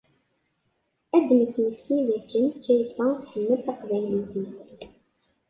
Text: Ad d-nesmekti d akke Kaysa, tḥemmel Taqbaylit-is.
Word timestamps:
Ad 1.17 1.23
d-nesmekti 1.27 1.97
d 2.07 2.09
akke 2.17 2.41
Kaysa, 2.65 3.07
tḥemmel 3.21 3.59
Taqbaylit-is. 3.65 4.59